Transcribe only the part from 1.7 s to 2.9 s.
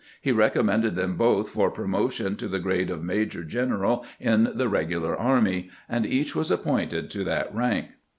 motion to the grade